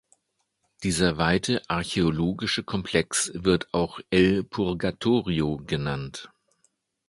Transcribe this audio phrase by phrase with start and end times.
[0.81, 6.31] Dieser weite archäologische Komplex wird auch El Purgatorio genannt.